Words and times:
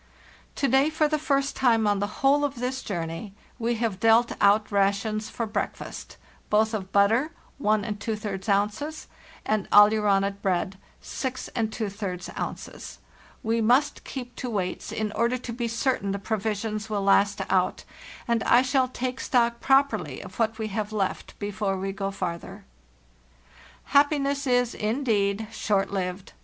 "To 0.55 0.67
day,* 0.67 0.89
for 0.89 1.07
the 1.07 1.19
first 1.19 1.55
time 1.55 1.85
on 1.85 1.99
the 1.99 2.07
whole 2.21 2.43
of 2.43 2.55
this 2.55 2.81
journey, 2.81 3.35
we 3.59 3.75
have 3.75 3.99
dealt 3.99 4.31
out 4.41 4.71
rations 4.71 5.29
for 5.29 5.45
breakfast, 5.45 6.17
both 6.49 6.73
of 6.73 6.91
butter, 6.91 7.29
12 7.61 8.49
ounces, 8.49 9.05
and 9.45 9.69
aleuronate 9.69 10.41
bread, 10.41 10.79
62 11.01 11.91
ounces. 12.35 12.97
We 13.43 13.61
must 13.61 14.03
keep 14.03 14.35
to 14.37 14.49
weights 14.49 14.91
in 14.91 15.11
order 15.11 15.37
to 15.37 15.53
be 15.53 15.67
certain 15.67 16.13
the 16.13 16.17
pro 16.17 16.37
visions 16.37 16.89
will 16.89 17.03
last 17.03 17.39
out, 17.47 17.83
and 18.27 18.41
I 18.45 18.63
shall 18.63 18.87
take 18.87 19.19
stock 19.19 19.59
properly 19.59 20.19
of 20.21 20.39
what 20.39 20.57
we 20.57 20.69
have 20.69 20.91
left 20.91 21.37
before 21.37 21.77
we 21.77 21.91
go 21.91 22.09
farther. 22.09 22.65
"Happiness 23.83 24.47
is, 24.47 24.73
indeed, 24.73 25.47
short 25.51 25.91
lived. 25.93 26.33